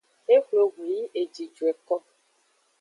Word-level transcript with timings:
E 0.33 0.35
xwle 0.45 0.61
ehun 0.63 0.87
yi 0.91 1.01
eji 1.21 1.45
joeko. 1.55 1.95